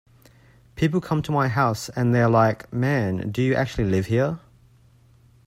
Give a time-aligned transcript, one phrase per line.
[0.73, 4.39] People come to my house and they're like, 'Man, do you actually live here?